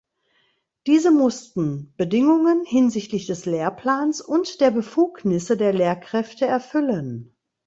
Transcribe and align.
Diese 0.87 1.11
mussten 1.11 1.93
Bedingungen 1.95 2.65
hinsichtlich 2.65 3.27
des 3.27 3.45
Lehrplans 3.45 4.19
und 4.19 4.59
der 4.59 4.71
Befugnisse 4.71 5.57
der 5.57 5.73
Lehrkräfte 5.73 6.45
erfüllen. 6.47 7.37